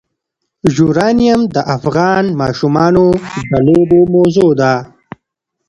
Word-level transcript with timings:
یورانیم 0.77 1.41
د 1.55 1.57
افغان 1.75 2.25
ماشومانو 2.39 3.05
د 3.49 3.51
لوبو 3.65 3.99
موضوع 4.15 4.51
ده. 4.59 4.73